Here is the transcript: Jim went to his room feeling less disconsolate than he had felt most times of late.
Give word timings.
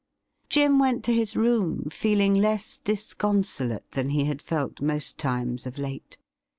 Jim 0.49 0.79
went 0.79 1.03
to 1.03 1.13
his 1.13 1.35
room 1.35 1.87
feeling 1.91 2.33
less 2.33 2.79
disconsolate 2.79 3.91
than 3.91 4.09
he 4.09 4.25
had 4.25 4.41
felt 4.41 4.81
most 4.81 5.19
times 5.19 5.67
of 5.67 5.77
late. 5.77 6.17